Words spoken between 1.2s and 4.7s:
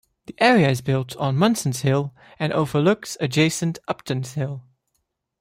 Munson's Hill, and overlooks adjacent Upton's Hill.